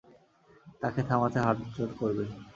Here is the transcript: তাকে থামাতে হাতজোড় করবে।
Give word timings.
তাকে 0.81 1.01
থামাতে 1.09 1.39
হাতজোড় 1.45 1.93
করবে। 1.99 2.23